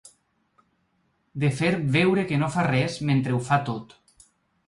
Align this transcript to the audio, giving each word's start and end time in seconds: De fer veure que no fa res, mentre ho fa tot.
De 1.43 1.51
fer 1.59 1.69
veure 1.97 2.25
que 2.31 2.39
no 2.45 2.49
fa 2.55 2.63
res, 2.69 2.95
mentre 3.11 3.35
ho 3.39 3.43
fa 3.51 3.59
tot. 3.69 3.97